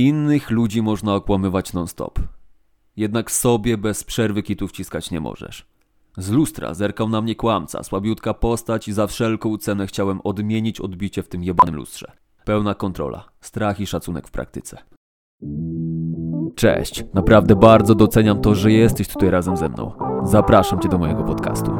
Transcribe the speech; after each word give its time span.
Innych 0.00 0.50
ludzi 0.50 0.82
można 0.82 1.14
okłamywać 1.14 1.72
non-stop. 1.72 2.18
Jednak 2.96 3.30
sobie 3.30 3.78
bez 3.78 4.04
przerwy 4.04 4.42
kitów 4.42 4.70
wciskać 4.70 5.10
nie 5.10 5.20
możesz. 5.20 5.66
Z 6.16 6.30
lustra 6.30 6.74
zerkał 6.74 7.08
na 7.08 7.20
mnie 7.20 7.34
kłamca, 7.34 7.82
słabiutka 7.82 8.34
postać 8.34 8.88
i 8.88 8.92
za 8.92 9.06
wszelką 9.06 9.56
cenę 9.56 9.86
chciałem 9.86 10.20
odmienić 10.24 10.80
odbicie 10.80 11.22
w 11.22 11.28
tym 11.28 11.44
jebanym 11.44 11.76
lustrze. 11.76 12.12
Pełna 12.44 12.74
kontrola, 12.74 13.24
strach 13.40 13.80
i 13.80 13.86
szacunek 13.86 14.28
w 14.28 14.30
praktyce. 14.30 14.78
Cześć, 16.54 17.04
naprawdę 17.14 17.56
bardzo 17.56 17.94
doceniam 17.94 18.40
to, 18.40 18.54
że 18.54 18.72
jesteś 18.72 19.08
tutaj 19.08 19.30
razem 19.30 19.56
ze 19.56 19.68
mną. 19.68 19.92
Zapraszam 20.22 20.80
Cię 20.80 20.88
do 20.88 20.98
mojego 20.98 21.24
podcastu. 21.24 21.78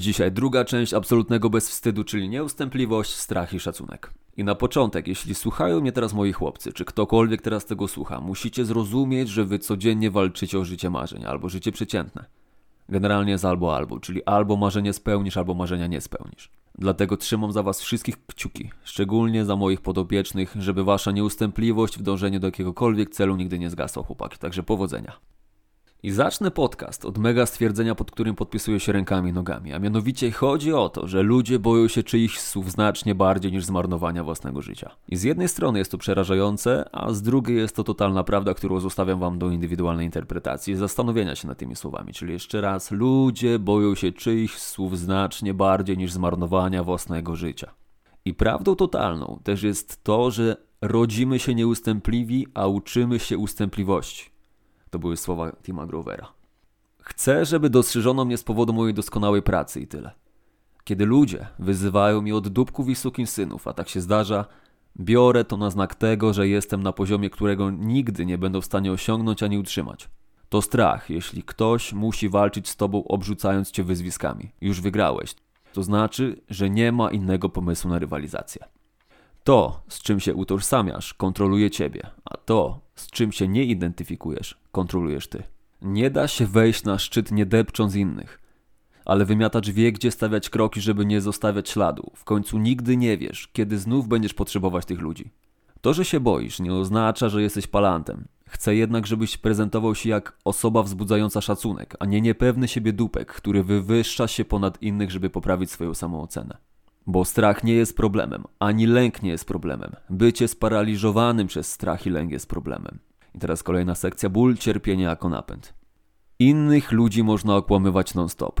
Dzisiaj 0.00 0.32
druga 0.32 0.64
część 0.64 0.94
absolutnego 0.94 1.50
bezwstydu, 1.50 2.04
czyli 2.04 2.28
nieustępliwość, 2.28 3.10
strach 3.14 3.54
i 3.54 3.60
szacunek. 3.60 4.12
I 4.36 4.44
na 4.44 4.54
początek, 4.54 5.08
jeśli 5.08 5.34
słuchają 5.34 5.80
mnie 5.80 5.92
teraz 5.92 6.12
moi 6.12 6.32
chłopcy, 6.32 6.72
czy 6.72 6.84
ktokolwiek 6.84 7.42
teraz 7.42 7.64
tego 7.64 7.88
słucha, 7.88 8.20
musicie 8.20 8.64
zrozumieć, 8.64 9.28
że 9.28 9.44
wy 9.44 9.58
codziennie 9.58 10.10
walczycie 10.10 10.58
o 10.58 10.64
życie 10.64 10.90
marzeń 10.90 11.24
albo 11.24 11.48
życie 11.48 11.72
przeciętne. 11.72 12.24
Generalnie 12.88 13.32
jest 13.32 13.44
albo 13.44 13.76
albo, 13.76 14.00
czyli 14.00 14.24
albo 14.24 14.56
marzenie 14.56 14.92
spełnisz, 14.92 15.36
albo 15.36 15.54
marzenia 15.54 15.86
nie 15.86 16.00
spełnisz. 16.00 16.50
Dlatego 16.78 17.16
trzymam 17.16 17.52
za 17.52 17.62
was 17.62 17.80
wszystkich 17.80 18.26
kciuki, 18.26 18.70
szczególnie 18.84 19.44
za 19.44 19.56
moich 19.56 19.80
podopiecznych, 19.80 20.54
żeby 20.58 20.84
wasza 20.84 21.10
nieustępliwość 21.10 21.98
w 21.98 22.02
dążeniu 22.02 22.40
do 22.40 22.46
jakiegokolwiek 22.46 23.10
celu 23.10 23.36
nigdy 23.36 23.58
nie 23.58 23.70
zgasła, 23.70 24.02
chłopaki. 24.02 24.38
Także 24.38 24.62
powodzenia. 24.62 25.12
I 26.02 26.10
zacznę 26.10 26.50
podcast 26.50 27.04
od 27.04 27.18
mega 27.18 27.46
stwierdzenia, 27.46 27.94
pod 27.94 28.10
którym 28.10 28.36
podpisuję 28.36 28.80
się 28.80 28.92
rękami 28.92 29.30
i 29.30 29.32
nogami. 29.32 29.72
A 29.72 29.78
mianowicie 29.78 30.30
chodzi 30.30 30.72
o 30.72 30.88
to, 30.88 31.06
że 31.06 31.22
ludzie 31.22 31.58
boją 31.58 31.88
się 31.88 32.02
czyichś 32.02 32.38
słów 32.38 32.70
znacznie 32.70 33.14
bardziej 33.14 33.52
niż 33.52 33.64
zmarnowania 33.64 34.24
własnego 34.24 34.62
życia. 34.62 34.90
I 35.08 35.16
z 35.16 35.22
jednej 35.22 35.48
strony 35.48 35.78
jest 35.78 35.90
to 35.90 35.98
przerażające, 35.98 36.88
a 36.92 37.12
z 37.12 37.22
drugiej 37.22 37.56
jest 37.56 37.76
to 37.76 37.84
totalna 37.84 38.24
prawda, 38.24 38.54
którą 38.54 38.80
zostawiam 38.80 39.20
wam 39.20 39.38
do 39.38 39.50
indywidualnej 39.50 40.06
interpretacji 40.06 40.72
i 40.72 40.76
zastanowienia 40.76 41.34
się 41.34 41.48
nad 41.48 41.58
tymi 41.58 41.76
słowami. 41.76 42.12
Czyli 42.12 42.32
jeszcze 42.32 42.60
raz, 42.60 42.90
ludzie 42.90 43.58
boją 43.58 43.94
się 43.94 44.12
czyichś 44.12 44.58
słów 44.58 44.98
znacznie 44.98 45.54
bardziej 45.54 45.98
niż 45.98 46.12
zmarnowania 46.12 46.84
własnego 46.84 47.36
życia. 47.36 47.74
I 48.24 48.34
prawdą 48.34 48.76
totalną 48.76 49.40
też 49.44 49.62
jest 49.62 50.04
to, 50.04 50.30
że 50.30 50.56
rodzimy 50.80 51.38
się 51.38 51.54
nieustępliwi, 51.54 52.46
a 52.54 52.66
uczymy 52.66 53.18
się 53.18 53.38
ustępliwości. 53.38 54.29
To 54.90 54.98
były 54.98 55.16
słowa 55.16 55.52
Tima 55.62 55.86
Grovera. 55.86 56.32
Chcę, 57.00 57.44
żeby 57.44 57.70
dostrzeżono 57.70 58.24
mnie 58.24 58.36
z 58.36 58.44
powodu 58.44 58.72
mojej 58.72 58.94
doskonałej 58.94 59.42
pracy 59.42 59.80
i 59.80 59.86
tyle. 59.86 60.10
Kiedy 60.84 61.06
ludzie 61.06 61.46
wyzywają 61.58 62.22
mi 62.22 62.32
od 62.32 62.48
dupków 62.48 62.88
i 63.18 63.26
synów, 63.26 63.68
a 63.68 63.72
tak 63.72 63.88
się 63.88 64.00
zdarza, 64.00 64.44
biorę 65.00 65.44
to 65.44 65.56
na 65.56 65.70
znak 65.70 65.94
tego, 65.94 66.32
że 66.32 66.48
jestem 66.48 66.82
na 66.82 66.92
poziomie, 66.92 67.30
którego 67.30 67.70
nigdy 67.70 68.26
nie 68.26 68.38
będą 68.38 68.60
w 68.60 68.64
stanie 68.64 68.92
osiągnąć 68.92 69.42
ani 69.42 69.58
utrzymać. 69.58 70.08
To 70.48 70.62
strach, 70.62 71.10
jeśli 71.10 71.42
ktoś 71.42 71.92
musi 71.92 72.28
walczyć 72.28 72.68
z 72.68 72.76
tobą, 72.76 73.04
obrzucając 73.04 73.70
cię 73.70 73.84
wyzwiskami. 73.84 74.50
Już 74.60 74.80
wygrałeś. 74.80 75.34
To 75.72 75.82
znaczy, 75.82 76.40
że 76.48 76.70
nie 76.70 76.92
ma 76.92 77.10
innego 77.10 77.48
pomysłu 77.48 77.90
na 77.90 77.98
rywalizację. 77.98 78.64
To, 79.44 79.82
z 79.88 80.02
czym 80.02 80.20
się 80.20 80.34
utożsamiasz, 80.34 81.14
kontroluje 81.14 81.70
ciebie, 81.70 82.10
a 82.24 82.36
to, 82.36 82.80
z 82.94 83.10
czym 83.10 83.32
się 83.32 83.48
nie 83.48 83.64
identyfikujesz, 83.64 84.58
kontrolujesz 84.72 85.28
ty. 85.28 85.42
Nie 85.82 86.10
da 86.10 86.28
się 86.28 86.46
wejść 86.46 86.84
na 86.84 86.98
szczyt 86.98 87.32
nie 87.32 87.46
depcząc 87.46 87.94
innych. 87.94 88.40
Ale 89.04 89.24
wymiatacz 89.24 89.70
wie, 89.70 89.92
gdzie 89.92 90.10
stawiać 90.10 90.50
kroki, 90.50 90.80
żeby 90.80 91.06
nie 91.06 91.20
zostawiać 91.20 91.68
śladu. 91.68 92.12
W 92.14 92.24
końcu 92.24 92.58
nigdy 92.58 92.96
nie 92.96 93.18
wiesz, 93.18 93.48
kiedy 93.52 93.78
znów 93.78 94.08
będziesz 94.08 94.34
potrzebować 94.34 94.84
tych 94.84 95.00
ludzi. 95.00 95.30
To, 95.80 95.94
że 95.94 96.04
się 96.04 96.20
boisz, 96.20 96.60
nie 96.60 96.74
oznacza, 96.74 97.28
że 97.28 97.42
jesteś 97.42 97.66
palantem. 97.66 98.28
Chcę 98.48 98.74
jednak, 98.74 99.06
żebyś 99.06 99.36
prezentował 99.36 99.94
się 99.94 100.08
jak 100.08 100.36
osoba 100.44 100.82
wzbudzająca 100.82 101.40
szacunek, 101.40 101.96
a 102.00 102.06
nie 102.06 102.20
niepewny 102.20 102.68
siebie 102.68 102.92
dupek, 102.92 103.32
który 103.32 103.64
wywyższa 103.64 104.28
się 104.28 104.44
ponad 104.44 104.82
innych, 104.82 105.10
żeby 105.10 105.30
poprawić 105.30 105.70
swoją 105.70 105.94
samoocenę. 105.94 106.56
Bo 107.10 107.24
strach 107.24 107.64
nie 107.64 107.74
jest 107.74 107.96
problemem, 107.96 108.44
ani 108.58 108.86
lęk 108.86 109.22
nie 109.22 109.30
jest 109.30 109.44
problemem. 109.44 109.92
Bycie 110.10 110.48
sparaliżowanym 110.48 111.46
przez 111.46 111.72
strach 111.72 112.06
i 112.06 112.10
lęk 112.10 112.30
jest 112.30 112.48
problemem. 112.48 112.98
I 113.34 113.38
teraz 113.38 113.62
kolejna 113.62 113.94
sekcja 113.94 114.28
ból, 114.28 114.56
cierpienie 114.56 115.04
jako 115.04 115.28
napęd. 115.28 115.74
Innych 116.38 116.92
ludzi 116.92 117.22
można 117.22 117.56
okłamywać 117.56 118.14
non-stop. 118.14 118.60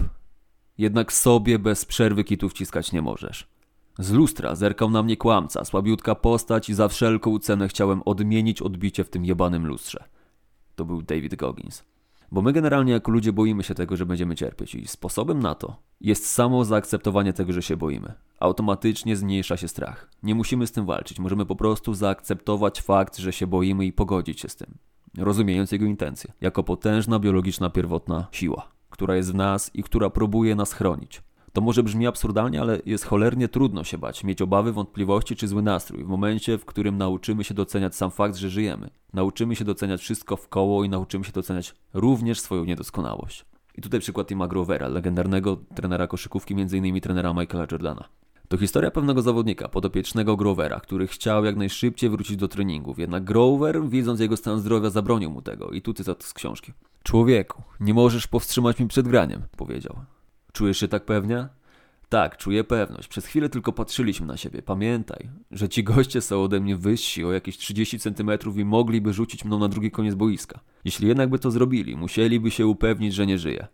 Jednak 0.78 1.12
sobie 1.12 1.58
bez 1.58 1.84
przerwy 1.84 2.24
kitów 2.24 2.52
wciskać 2.52 2.92
nie 2.92 3.02
możesz. 3.02 3.48
Z 3.98 4.10
lustra 4.10 4.54
zerkał 4.54 4.90
na 4.90 5.02
mnie 5.02 5.16
kłamca, 5.16 5.64
słabiutka 5.64 6.14
postać 6.14 6.68
i 6.68 6.74
za 6.74 6.88
wszelką 6.88 7.38
cenę 7.38 7.68
chciałem 7.68 8.02
odmienić 8.02 8.62
odbicie 8.62 9.04
w 9.04 9.10
tym 9.10 9.24
jebanym 9.24 9.66
lustrze. 9.66 10.04
To 10.76 10.84
był 10.84 11.02
David 11.02 11.34
Goggins. 11.34 11.84
Bo 12.32 12.42
my 12.42 12.52
generalnie 12.52 12.92
jako 12.92 13.10
ludzie 13.12 13.32
boimy 13.32 13.62
się 13.62 13.74
tego, 13.74 13.96
że 13.96 14.06
będziemy 14.06 14.34
cierpieć 14.34 14.74
i 14.74 14.86
sposobem 14.86 15.40
na 15.40 15.54
to 15.54 15.76
jest 16.00 16.26
samo 16.26 16.64
zaakceptowanie 16.64 17.32
tego, 17.32 17.52
że 17.52 17.62
się 17.62 17.76
boimy. 17.76 18.12
Automatycznie 18.40 19.16
zmniejsza 19.16 19.56
się 19.56 19.68
strach. 19.68 20.10
Nie 20.22 20.34
musimy 20.34 20.66
z 20.66 20.72
tym 20.72 20.86
walczyć, 20.86 21.18
możemy 21.18 21.46
po 21.46 21.56
prostu 21.56 21.94
zaakceptować 21.94 22.80
fakt, 22.80 23.16
że 23.18 23.32
się 23.32 23.46
boimy 23.46 23.86
i 23.86 23.92
pogodzić 23.92 24.40
się 24.40 24.48
z 24.48 24.56
tym, 24.56 24.74
rozumiejąc 25.18 25.72
jego 25.72 25.86
intencje, 25.86 26.32
jako 26.40 26.64
potężna 26.64 27.18
biologiczna 27.18 27.70
pierwotna 27.70 28.26
siła, 28.32 28.68
która 28.90 29.16
jest 29.16 29.32
w 29.32 29.34
nas 29.34 29.70
i 29.74 29.82
która 29.82 30.10
próbuje 30.10 30.54
nas 30.54 30.72
chronić. 30.72 31.22
To 31.52 31.60
może 31.60 31.82
brzmi 31.82 32.06
absurdalnie, 32.06 32.60
ale 32.60 32.78
jest 32.86 33.04
cholernie 33.04 33.48
trudno 33.48 33.84
się 33.84 33.98
bać, 33.98 34.24
mieć 34.24 34.42
obawy, 34.42 34.72
wątpliwości 34.72 35.36
czy 35.36 35.48
zły 35.48 35.62
nastrój 35.62 36.04
w 36.04 36.08
momencie, 36.08 36.58
w 36.58 36.64
którym 36.64 36.98
nauczymy 36.98 37.44
się 37.44 37.54
doceniać 37.54 37.94
sam 37.94 38.10
fakt, 38.10 38.36
że 38.36 38.50
żyjemy. 38.50 38.90
Nauczymy 39.12 39.56
się 39.56 39.64
doceniać 39.64 40.00
wszystko 40.00 40.36
w 40.36 40.48
koło 40.48 40.84
i 40.84 40.88
nauczymy 40.88 41.24
się 41.24 41.32
doceniać 41.32 41.74
również 41.94 42.40
swoją 42.40 42.64
niedoskonałość. 42.64 43.44
I 43.74 43.82
tutaj 43.82 44.00
przykład 44.00 44.28
Tima 44.28 44.48
Grovera, 44.48 44.88
legendarnego 44.88 45.56
trenera 45.74 46.06
koszykówki, 46.06 46.54
m.in. 46.54 47.00
trenera 47.00 47.32
Michaela 47.32 47.66
Jordana. 47.72 48.08
To 48.48 48.56
historia 48.56 48.90
pewnego 48.90 49.22
zawodnika, 49.22 49.68
podopiecznego 49.68 50.36
Grovera, 50.36 50.80
który 50.80 51.06
chciał 51.06 51.44
jak 51.44 51.56
najszybciej 51.56 52.10
wrócić 52.10 52.36
do 52.36 52.48
treningów. 52.48 52.98
Jednak 52.98 53.24
Grover, 53.24 53.82
widząc 53.88 54.20
jego 54.20 54.36
stan 54.36 54.60
zdrowia, 54.60 54.90
zabronił 54.90 55.30
mu 55.30 55.42
tego. 55.42 55.70
I 55.70 55.82
tu 55.82 55.94
cytat 55.94 56.24
z 56.24 56.34
książki. 56.34 56.72
Człowieku, 57.02 57.62
nie 57.80 57.94
możesz 57.94 58.26
powstrzymać 58.26 58.80
mi 58.80 58.88
przed 58.88 59.08
graniem, 59.08 59.42
powiedział. 59.56 59.96
Czujesz 60.60 60.78
się 60.78 60.88
tak 60.88 61.04
pewnie? 61.04 61.48
Tak, 62.08 62.36
czuję 62.36 62.64
pewność. 62.64 63.08
Przez 63.08 63.26
chwilę 63.26 63.48
tylko 63.48 63.72
patrzyliśmy 63.72 64.26
na 64.26 64.36
siebie. 64.36 64.62
Pamiętaj, 64.62 65.30
że 65.50 65.68
ci 65.68 65.84
goście 65.84 66.20
są 66.20 66.42
ode 66.42 66.60
mnie 66.60 66.76
wyżsi 66.76 67.24
o 67.24 67.32
jakieś 67.32 67.58
30 67.58 67.98
centymetrów 67.98 68.58
i 68.58 68.64
mogliby 68.64 69.12
rzucić 69.12 69.44
mną 69.44 69.58
na 69.58 69.68
drugi 69.68 69.90
koniec 69.90 70.14
boiska. 70.14 70.60
Jeśli 70.84 71.08
jednak 71.08 71.30
by 71.30 71.38
to 71.38 71.50
zrobili, 71.50 71.96
musieliby 71.96 72.50
się 72.50 72.66
upewnić, 72.66 73.14
że 73.14 73.26
nie 73.26 73.38
żyję. 73.38 73.66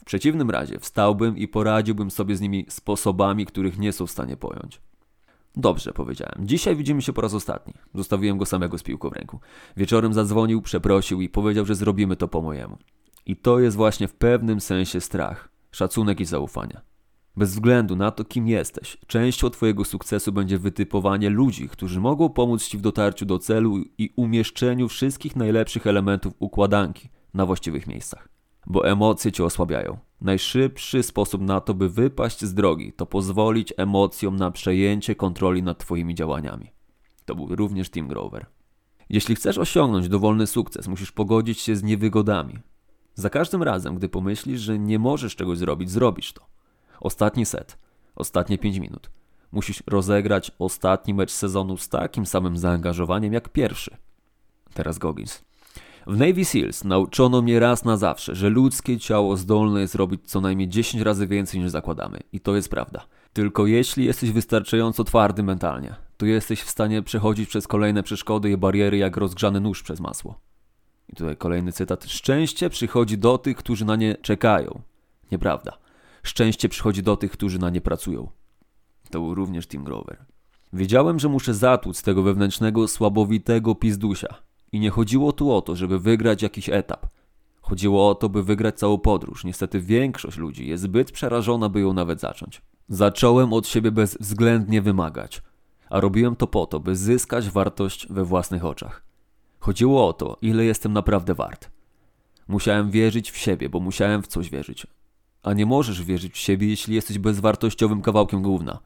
W 0.00 0.04
przeciwnym 0.04 0.50
razie 0.50 0.78
wstałbym 0.78 1.38
i 1.38 1.48
poradziłbym 1.48 2.10
sobie 2.10 2.36
z 2.36 2.40
nimi 2.40 2.66
sposobami, 2.68 3.46
których 3.46 3.78
nie 3.78 3.92
są 3.92 4.06
w 4.06 4.10
stanie 4.10 4.36
pojąć. 4.36 4.80
Dobrze, 5.56 5.92
powiedziałem. 5.92 6.48
Dzisiaj 6.48 6.76
widzimy 6.76 7.02
się 7.02 7.12
po 7.12 7.20
raz 7.20 7.34
ostatni. 7.34 7.74
Zostawiłem 7.94 8.38
go 8.38 8.46
samego 8.46 8.78
z 8.78 8.82
piłką 8.82 9.10
w 9.10 9.12
ręku. 9.12 9.40
Wieczorem 9.76 10.14
zadzwonił, 10.14 10.62
przeprosił 10.62 11.20
i 11.20 11.28
powiedział, 11.28 11.64
że 11.66 11.74
zrobimy 11.74 12.16
to 12.16 12.28
po 12.28 12.42
mojemu. 12.42 12.78
I 13.26 13.36
to 13.36 13.60
jest 13.60 13.76
właśnie 13.76 14.08
w 14.08 14.14
pewnym 14.14 14.60
sensie 14.60 15.00
strach 15.00 15.55
szacunek 15.76 16.20
i 16.20 16.24
zaufanie. 16.24 16.80
Bez 17.36 17.50
względu 17.50 17.96
na 17.96 18.10
to, 18.10 18.24
kim 18.24 18.48
jesteś, 18.48 18.96
częścią 19.06 19.50
Twojego 19.50 19.84
sukcesu 19.84 20.32
będzie 20.32 20.58
wytypowanie 20.58 21.30
ludzi, 21.30 21.68
którzy 21.68 22.00
mogą 22.00 22.28
pomóc 22.28 22.68
Ci 22.68 22.78
w 22.78 22.80
dotarciu 22.80 23.26
do 23.26 23.38
celu 23.38 23.78
i 23.98 24.12
umieszczeniu 24.16 24.88
wszystkich 24.88 25.36
najlepszych 25.36 25.86
elementów 25.86 26.32
układanki 26.38 27.08
na 27.34 27.46
właściwych 27.46 27.86
miejscach. 27.86 28.28
Bo 28.66 28.88
emocje 28.88 29.32
Cię 29.32 29.44
osłabiają. 29.44 29.98
Najszybszy 30.20 31.02
sposób 31.02 31.42
na 31.42 31.60
to, 31.60 31.74
by 31.74 31.88
wypaść 31.88 32.44
z 32.44 32.54
drogi, 32.54 32.92
to 32.92 33.06
pozwolić 33.06 33.72
emocjom 33.76 34.36
na 34.36 34.50
przejęcie 34.50 35.14
kontroli 35.14 35.62
nad 35.62 35.78
Twoimi 35.78 36.14
działaniami. 36.14 36.70
To 37.24 37.34
był 37.34 37.56
również 37.56 37.90
Tim 37.90 38.08
Grover. 38.08 38.46
Jeśli 39.08 39.34
chcesz 39.34 39.58
osiągnąć 39.58 40.08
dowolny 40.08 40.46
sukces, 40.46 40.88
musisz 40.88 41.12
pogodzić 41.12 41.60
się 41.60 41.76
z 41.76 41.82
niewygodami, 41.82 42.58
za 43.16 43.30
każdym 43.30 43.62
razem, 43.62 43.94
gdy 43.94 44.08
pomyślisz, 44.08 44.60
że 44.60 44.78
nie 44.78 44.98
możesz 44.98 45.36
czegoś 45.36 45.58
zrobić, 45.58 45.90
zrobisz 45.90 46.32
to. 46.32 46.46
Ostatni 47.00 47.46
set, 47.46 47.78
ostatnie 48.16 48.58
5 48.58 48.78
minut. 48.78 49.10
Musisz 49.52 49.82
rozegrać 49.86 50.50
ostatni 50.58 51.14
mecz 51.14 51.32
sezonu 51.32 51.76
z 51.76 51.88
takim 51.88 52.26
samym 52.26 52.56
zaangażowaniem 52.56 53.32
jak 53.32 53.48
pierwszy. 53.48 53.96
Teraz 54.74 54.98
Goggins. 54.98 55.44
W 56.06 56.16
Navy 56.16 56.44
SEALs 56.44 56.84
nauczono 56.84 57.42
mnie 57.42 57.60
raz 57.60 57.84
na 57.84 57.96
zawsze, 57.96 58.34
że 58.34 58.48
ludzkie 58.48 58.98
ciało 58.98 59.36
zdolne 59.36 59.80
jest 59.80 59.94
robić 59.94 60.20
co 60.24 60.40
najmniej 60.40 60.68
10 60.68 61.02
razy 61.02 61.26
więcej 61.26 61.60
niż 61.60 61.70
zakładamy. 61.70 62.20
I 62.32 62.40
to 62.40 62.56
jest 62.56 62.68
prawda. 62.68 63.06
Tylko 63.32 63.66
jeśli 63.66 64.04
jesteś 64.04 64.30
wystarczająco 64.30 65.04
twardy 65.04 65.42
mentalnie, 65.42 65.94
to 66.16 66.26
jesteś 66.26 66.62
w 66.62 66.70
stanie 66.70 67.02
przechodzić 67.02 67.48
przez 67.48 67.66
kolejne 67.66 68.02
przeszkody 68.02 68.50
i 68.50 68.56
bariery 68.56 68.96
jak 68.96 69.16
rozgrzany 69.16 69.60
nóż 69.60 69.82
przez 69.82 70.00
masło. 70.00 70.45
I 71.08 71.16
tutaj 71.16 71.36
kolejny 71.36 71.72
cytat. 71.72 72.04
Szczęście 72.04 72.70
przychodzi 72.70 73.18
do 73.18 73.38
tych, 73.38 73.56
którzy 73.56 73.84
na 73.84 73.96
nie 73.96 74.14
czekają. 74.14 74.80
Nieprawda. 75.32 75.78
Szczęście 76.22 76.68
przychodzi 76.68 77.02
do 77.02 77.16
tych, 77.16 77.30
którzy 77.30 77.58
na 77.58 77.70
nie 77.70 77.80
pracują. 77.80 78.28
To 79.10 79.20
był 79.20 79.34
również 79.34 79.66
Tim 79.66 79.84
Grover. 79.84 80.24
Wiedziałem, 80.72 81.18
że 81.18 81.28
muszę 81.28 81.54
zatłuc 81.54 82.02
tego 82.02 82.22
wewnętrznego, 82.22 82.88
słabowitego 82.88 83.74
pizdusia. 83.74 84.34
I 84.72 84.80
nie 84.80 84.90
chodziło 84.90 85.32
tu 85.32 85.52
o 85.52 85.62
to, 85.62 85.76
żeby 85.76 85.98
wygrać 85.98 86.42
jakiś 86.42 86.68
etap. 86.68 87.06
Chodziło 87.60 88.10
o 88.10 88.14
to, 88.14 88.28
by 88.28 88.42
wygrać 88.42 88.78
całą 88.78 88.98
podróż. 88.98 89.44
Niestety 89.44 89.80
większość 89.80 90.36
ludzi 90.36 90.66
jest 90.66 90.82
zbyt 90.82 91.12
przerażona, 91.12 91.68
by 91.68 91.80
ją 91.80 91.92
nawet 91.92 92.20
zacząć. 92.20 92.62
Zacząłem 92.88 93.52
od 93.52 93.68
siebie 93.68 93.90
bezwzględnie 93.90 94.82
wymagać, 94.82 95.42
a 95.90 96.00
robiłem 96.00 96.36
to 96.36 96.46
po 96.46 96.66
to, 96.66 96.80
by 96.80 96.96
zyskać 96.96 97.50
wartość 97.50 98.06
we 98.10 98.24
własnych 98.24 98.64
oczach. 98.64 99.05
Chodziło 99.66 100.08
o 100.08 100.12
to, 100.12 100.36
ile 100.42 100.64
jestem 100.64 100.92
naprawdę 100.92 101.34
wart. 101.34 101.70
Musiałem 102.48 102.90
wierzyć 102.90 103.30
w 103.30 103.36
siebie, 103.36 103.68
bo 103.68 103.80
musiałem 103.80 104.22
w 104.22 104.26
coś 104.26 104.50
wierzyć. 104.50 104.86
A 105.42 105.52
nie 105.52 105.66
możesz 105.66 106.02
wierzyć 106.02 106.32
w 106.32 106.38
siebie, 106.38 106.68
jeśli 106.68 106.94
jesteś 106.94 107.18
bezwartościowym 107.18 108.02
kawałkiem 108.02 108.42
gówna. 108.42 108.78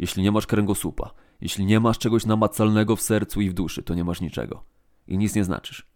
Jeśli 0.00 0.22
nie 0.22 0.32
masz 0.32 0.46
kręgosłupa, 0.46 1.10
jeśli 1.40 1.64
nie 1.64 1.80
masz 1.80 1.98
czegoś 1.98 2.26
namacalnego 2.26 2.96
w 2.96 3.00
sercu 3.00 3.40
i 3.40 3.50
w 3.50 3.54
duszy, 3.54 3.82
to 3.82 3.94
nie 3.94 4.04
masz 4.04 4.20
niczego. 4.20 4.62
I 5.08 5.18
nic 5.18 5.34
nie 5.34 5.44
znaczysz. 5.44 5.86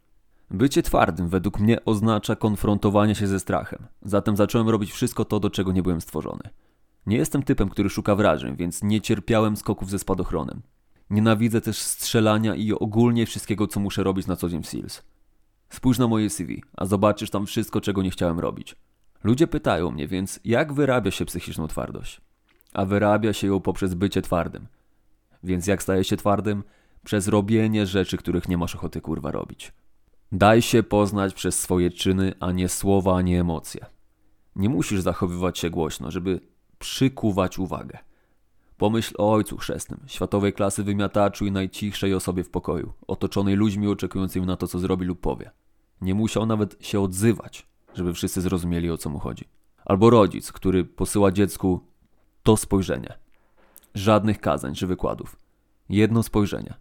Bycie 0.50 0.82
twardym 0.82 1.28
według 1.28 1.60
mnie 1.60 1.84
oznacza 1.84 2.36
konfrontowanie 2.36 3.14
się 3.14 3.26
ze 3.26 3.40
strachem. 3.40 3.86
Zatem 4.02 4.36
zacząłem 4.36 4.68
robić 4.68 4.92
wszystko 4.92 5.24
to, 5.24 5.40
do 5.40 5.50
czego 5.50 5.72
nie 5.72 5.82
byłem 5.82 6.00
stworzony. 6.00 6.50
Nie 7.06 7.16
jestem 7.16 7.42
typem, 7.42 7.68
który 7.68 7.90
szuka 7.90 8.14
wrażeń, 8.14 8.56
więc 8.56 8.82
nie 8.82 9.00
cierpiałem 9.00 9.56
skoków 9.56 9.90
ze 9.90 9.98
spadochronem. 9.98 10.62
Nienawidzę 11.10 11.60
też 11.60 11.78
strzelania 11.78 12.54
i 12.54 12.72
ogólnie 12.72 13.26
wszystkiego, 13.26 13.66
co 13.66 13.80
muszę 13.80 14.02
robić 14.02 14.26
na 14.26 14.36
co 14.36 14.48
dzień 14.48 14.62
w 14.62 14.66
SEALS. 14.66 15.02
Spójrz 15.68 15.98
na 15.98 16.08
moje 16.08 16.30
CV, 16.30 16.62
a 16.76 16.86
zobaczysz 16.86 17.30
tam 17.30 17.46
wszystko, 17.46 17.80
czego 17.80 18.02
nie 18.02 18.10
chciałem 18.10 18.40
robić. 18.40 18.76
Ludzie 19.24 19.46
pytają 19.46 19.90
mnie 19.90 20.08
więc, 20.08 20.40
jak 20.44 20.72
wyrabia 20.72 21.10
się 21.10 21.24
psychiczną 21.24 21.66
twardość? 21.66 22.20
A 22.74 22.84
wyrabia 22.84 23.32
się 23.32 23.46
ją 23.46 23.60
poprzez 23.60 23.94
bycie 23.94 24.22
twardym. 24.22 24.66
Więc 25.42 25.66
jak 25.66 25.82
staje 25.82 26.04
się 26.04 26.16
twardym? 26.16 26.62
Przez 27.04 27.28
robienie 27.28 27.86
rzeczy, 27.86 28.16
których 28.16 28.48
nie 28.48 28.58
masz 28.58 28.74
ochoty 28.74 29.00
kurwa 29.00 29.30
robić. 29.30 29.72
Daj 30.32 30.62
się 30.62 30.82
poznać 30.82 31.34
przez 31.34 31.60
swoje 31.60 31.90
czyny, 31.90 32.34
a 32.40 32.52
nie 32.52 32.68
słowa, 32.68 33.16
a 33.16 33.22
nie 33.22 33.40
emocje. 33.40 33.86
Nie 34.56 34.68
musisz 34.68 35.00
zachowywać 35.00 35.58
się 35.58 35.70
głośno, 35.70 36.10
żeby 36.10 36.40
przykuwać 36.78 37.58
uwagę. 37.58 37.98
Pomyśl 38.78 39.14
o 39.18 39.32
ojcu 39.32 39.56
chrzestnym, 39.56 40.00
światowej 40.06 40.52
klasy 40.52 40.84
wymiataczu 40.84 41.46
i 41.46 41.52
najcichszej 41.52 42.14
osobie 42.14 42.44
w 42.44 42.50
pokoju, 42.50 42.92
otoczonej 43.06 43.54
ludźmi 43.56 43.88
oczekującymi 43.88 44.46
na 44.46 44.56
to, 44.56 44.66
co 44.66 44.78
zrobi 44.78 45.06
lub 45.06 45.20
powie. 45.20 45.50
Nie 46.00 46.14
musiał 46.14 46.46
nawet 46.46 46.76
się 46.80 47.00
odzywać, 47.00 47.66
żeby 47.94 48.14
wszyscy 48.14 48.40
zrozumieli, 48.40 48.90
o 48.90 48.96
co 48.96 49.10
mu 49.10 49.18
chodzi. 49.18 49.44
Albo 49.84 50.10
rodzic, 50.10 50.52
który 50.52 50.84
posyła 50.84 51.32
dziecku 51.32 51.80
to 52.42 52.56
spojrzenie. 52.56 53.18
Żadnych 53.94 54.40
kazań 54.40 54.74
czy 54.74 54.86
wykładów. 54.86 55.36
Jedno 55.88 56.22
spojrzenie. 56.22 56.74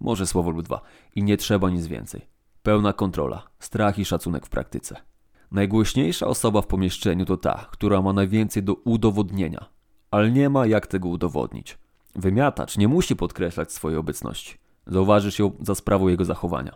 Może 0.00 0.26
słowo 0.26 0.50
lub 0.50 0.62
dwa. 0.62 0.80
I 1.14 1.22
nie 1.22 1.36
trzeba 1.36 1.70
nic 1.70 1.86
więcej. 1.86 2.26
Pełna 2.62 2.92
kontrola, 2.92 3.42
strach 3.58 3.98
i 3.98 4.04
szacunek 4.04 4.46
w 4.46 4.50
praktyce. 4.50 4.96
Najgłośniejsza 5.50 6.26
osoba 6.26 6.62
w 6.62 6.66
pomieszczeniu 6.66 7.24
to 7.24 7.36
ta, 7.36 7.68
która 7.70 8.02
ma 8.02 8.12
najwięcej 8.12 8.62
do 8.62 8.74
udowodnienia, 8.74 9.66
ale 10.10 10.30
nie 10.30 10.48
ma 10.50 10.66
jak 10.66 10.86
tego 10.86 11.08
udowodnić. 11.08 11.78
Wymiatacz 12.14 12.78
nie 12.78 12.88
musi 12.88 13.16
podkreślać 13.16 13.72
swojej 13.72 13.98
obecności. 13.98 14.58
Zauważysz 14.86 15.38
ją 15.38 15.52
za 15.60 15.74
sprawą 15.74 16.08
jego 16.08 16.24
zachowania. 16.24 16.74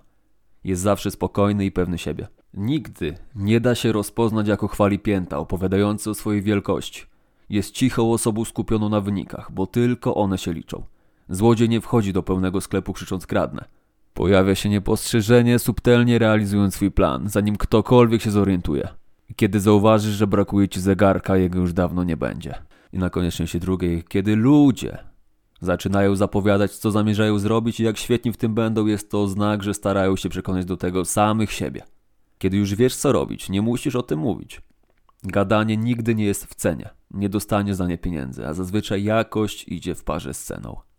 Jest 0.64 0.82
zawsze 0.82 1.10
spokojny 1.10 1.64
i 1.64 1.72
pewny 1.72 1.98
siebie. 1.98 2.28
Nigdy 2.54 3.16
nie 3.34 3.60
da 3.60 3.74
się 3.74 3.92
rozpoznać 3.92 4.48
jako 4.48 4.68
chwali 4.68 4.98
pięta 4.98 5.38
opowiadający 5.38 6.10
o 6.10 6.14
swojej 6.14 6.42
wielkości. 6.42 7.02
Jest 7.48 7.74
cichą 7.74 8.12
osobą 8.12 8.44
skupioną 8.44 8.88
na 8.88 9.00
wynikach, 9.00 9.52
bo 9.52 9.66
tylko 9.66 10.14
one 10.14 10.38
się 10.38 10.52
liczą. 10.52 10.84
Złodziej 11.28 11.68
nie 11.68 11.80
wchodzi 11.80 12.12
do 12.12 12.22
pełnego 12.22 12.60
sklepu 12.60 12.92
krzycząc 12.92 13.26
kradnę. 13.26 13.64
Pojawia 14.14 14.54
się 14.54 14.68
niepostrzeżenie, 14.68 15.58
subtelnie 15.58 16.18
realizując 16.18 16.74
swój 16.74 16.90
plan, 16.90 17.28
zanim 17.28 17.56
ktokolwiek 17.56 18.22
się 18.22 18.30
zorientuje. 18.30 18.88
Kiedy 19.36 19.60
zauważysz, 19.60 20.14
że 20.14 20.26
brakuje 20.26 20.68
ci 20.68 20.80
zegarka, 20.80 21.36
jego 21.36 21.58
już 21.58 21.72
dawno 21.72 22.04
nie 22.04 22.16
będzie. 22.16 22.54
I 22.94 22.98
na 22.98 23.10
koniec 23.10 23.34
części 23.34 23.60
drugiej, 23.60 24.04
kiedy 24.08 24.36
ludzie 24.36 24.98
zaczynają 25.60 26.16
zapowiadać, 26.16 26.72
co 26.72 26.90
zamierzają 26.90 27.38
zrobić 27.38 27.80
i 27.80 27.84
jak 27.84 27.98
świetni 27.98 28.32
w 28.32 28.36
tym 28.36 28.54
będą, 28.54 28.86
jest 28.86 29.10
to 29.10 29.28
znak, 29.28 29.62
że 29.62 29.74
starają 29.74 30.16
się 30.16 30.28
przekonać 30.28 30.64
do 30.64 30.76
tego 30.76 31.04
samych 31.04 31.52
siebie. 31.52 31.82
Kiedy 32.38 32.56
już 32.56 32.74
wiesz, 32.74 32.96
co 32.96 33.12
robić, 33.12 33.48
nie 33.48 33.62
musisz 33.62 33.96
o 33.96 34.02
tym 34.02 34.18
mówić. 34.18 34.60
Gadanie 35.24 35.76
nigdy 35.76 36.14
nie 36.14 36.24
jest 36.24 36.46
w 36.46 36.54
cenie. 36.54 36.90
Nie 37.10 37.28
dostaniesz 37.28 37.76
za 37.76 37.86
nie 37.86 37.98
pieniędzy, 37.98 38.46
a 38.46 38.54
zazwyczaj 38.54 39.04
jakość 39.04 39.68
idzie 39.68 39.94
w 39.94 40.04
parze 40.04 40.34
z 40.34 40.44
ceną. 40.44 40.76